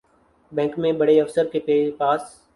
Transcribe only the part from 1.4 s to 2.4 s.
کے پاس